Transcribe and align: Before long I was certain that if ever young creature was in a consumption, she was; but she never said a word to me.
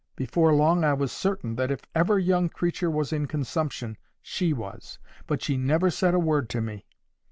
Before 0.15 0.51
long 0.51 0.83
I 0.83 0.93
was 0.95 1.11
certain 1.11 1.57
that 1.57 1.69
if 1.69 1.83
ever 1.93 2.17
young 2.17 2.49
creature 2.49 2.89
was 2.89 3.13
in 3.13 3.25
a 3.25 3.27
consumption, 3.27 3.97
she 4.19 4.51
was; 4.51 4.97
but 5.27 5.43
she 5.43 5.57
never 5.57 5.91
said 5.91 6.15
a 6.15 6.19
word 6.19 6.49
to 6.49 6.59
me. 6.59 6.87